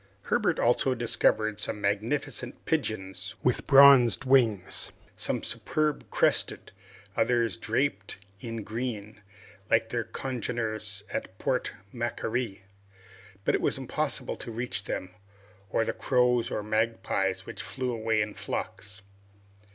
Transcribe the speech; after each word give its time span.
Herbert 0.23 0.57
also 0.57 0.95
discovered 0.95 1.59
some 1.59 1.79
magnificent 1.79 2.65
pigeons 2.65 3.35
with 3.43 3.67
bronzed 3.67 4.25
wings, 4.25 4.91
some 5.15 5.43
superbly 5.43 6.07
crested, 6.09 6.71
others 7.15 7.55
draped 7.55 8.17
in 8.39 8.63
green, 8.63 9.21
like 9.69 9.89
their 9.89 10.03
congeners 10.03 11.03
at 11.13 11.37
Port 11.37 11.73
Macquarie; 11.93 12.63
but 13.45 13.53
it 13.53 13.61
was 13.61 13.77
impossible 13.77 14.37
to 14.37 14.51
reach 14.51 14.85
them, 14.85 15.11
or 15.69 15.85
the 15.85 15.93
crows 15.93 16.49
and 16.49 16.67
magpies 16.67 17.45
which 17.45 17.61
flew 17.61 17.91
away 17.93 18.23
in 18.23 18.33
flocks. 18.33 19.03